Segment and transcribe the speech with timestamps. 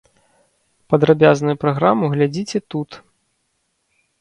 [0.93, 2.89] Падрабязную праграму глядзіце тут.